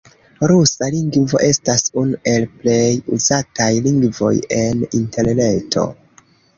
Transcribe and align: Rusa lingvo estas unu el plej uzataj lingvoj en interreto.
Rusa 0.51 0.85
lingvo 0.95 1.41
estas 1.49 1.83
unu 2.03 2.19
el 2.33 2.49
plej 2.63 2.89
uzataj 3.19 3.71
lingvoj 3.93 4.35
en 4.65 4.85
interreto. 5.03 5.91